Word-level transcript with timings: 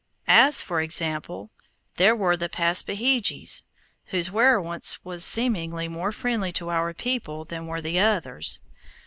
As, 0.25 0.63
for 0.63 0.81
example, 0.81 1.51
there 1.97 2.15
were 2.15 2.35
the 2.35 2.49
Paspaheghes, 2.49 3.61
whose 4.05 4.31
werowance 4.31 4.97
was 5.03 5.23
seemingly 5.23 5.87
more 5.87 6.11
friendly 6.11 6.51
to 6.53 6.71
our 6.71 6.91
people 6.91 7.45
than 7.45 7.67
were 7.67 7.81
the 7.81 7.99
others. 7.99 8.59